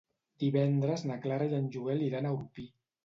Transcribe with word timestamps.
Divendres 0.43 1.03
na 1.11 1.17
Clara 1.27 1.49
i 1.51 1.53
en 1.59 1.67
Joel 1.77 2.03
iran 2.07 2.29
a 2.29 2.33
Orpí. 2.39 2.67